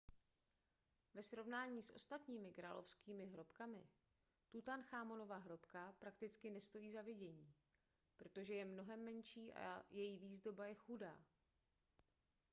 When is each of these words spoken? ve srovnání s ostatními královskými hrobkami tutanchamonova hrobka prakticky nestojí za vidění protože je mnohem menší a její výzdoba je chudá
ve 1.13 1.23
srovnání 1.23 1.81
s 1.83 1.91
ostatními 1.93 2.51
královskými 2.51 3.25
hrobkami 3.25 3.83
tutanchamonova 4.51 5.37
hrobka 5.37 5.93
prakticky 5.99 6.49
nestojí 6.49 6.91
za 6.91 7.01
vidění 7.01 7.53
protože 8.17 8.53
je 8.53 8.65
mnohem 8.65 9.03
menší 9.05 9.53
a 9.53 9.83
její 9.91 10.17
výzdoba 10.17 10.65
je 10.67 10.75
chudá 10.75 11.21